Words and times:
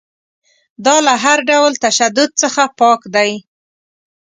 دا 0.85 0.95
له 1.05 1.13
هر 1.23 1.37
ډول 1.49 1.73
تشدد 1.83 2.29
څخه 2.41 2.63
پاک 2.79 3.01
دی. 3.15 3.31